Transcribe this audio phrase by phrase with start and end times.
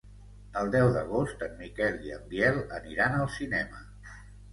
[0.59, 3.83] El deu d'agost en Miquel i en Biel aniran al cinema.